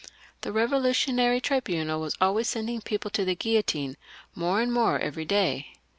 [0.41, 3.97] The Eevolutionary Tribunal was always sending people to the guillotine,
[4.33, 5.73] more and more every day.